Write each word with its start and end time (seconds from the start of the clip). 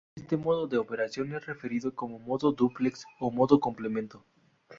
Este 0.15 0.35
modo 0.35 0.65
de 0.65 0.79
operación 0.79 1.31
es 1.35 1.45
referido 1.45 1.93
como 1.93 2.17
modo 2.17 2.51
dúplex 2.51 3.05
o 3.19 3.29
modo 3.29 3.59
complemento. 3.59 4.25